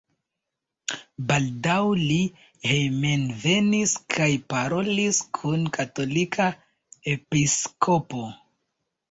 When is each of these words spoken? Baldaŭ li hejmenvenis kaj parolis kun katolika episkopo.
Baldaŭ 1.31 1.83
li 2.11 2.17
hejmenvenis 2.69 3.93
kaj 4.15 4.31
parolis 4.55 5.21
kun 5.41 5.69
katolika 5.79 6.49
episkopo. 7.15 8.27